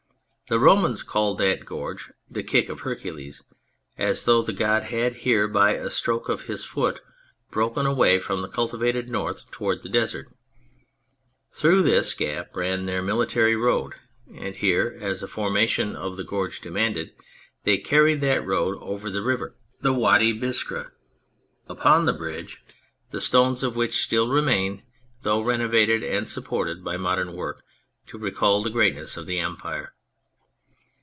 [0.49, 3.43] The Romans called that gorge" The Kick of Her cules,"
[3.97, 6.99] as though the god had here by a stroke of his foot
[7.51, 10.27] broken away from the cultivated north to ward the Desert.
[11.53, 13.93] Through this gap ran their military road,
[14.35, 17.13] and here, as a formation of the gorge demanded,
[17.63, 22.11] they carried that road over the river, the 162 On Communications Wady Biskra, upon the
[22.11, 22.61] bridge
[23.11, 24.83] the stones of which still remain,
[25.21, 27.61] though renovated and supported by modern work,
[28.07, 29.93] to recall the greatness of the empire.